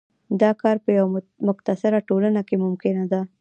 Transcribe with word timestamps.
دا 0.41 0.51
کار 0.61 0.75
په 0.83 0.89
یوه 0.97 1.09
متکثره 1.47 1.99
ټولنه 2.09 2.41
کې 2.47 2.55
ممکنه 2.65 3.03
ده. 3.11 3.21